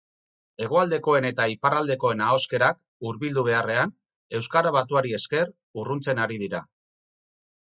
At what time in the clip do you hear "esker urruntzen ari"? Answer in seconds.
5.19-6.41